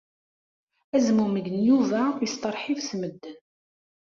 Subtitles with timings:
[0.95, 3.37] Azmumeg n Yuba yesteṛḥib s medden.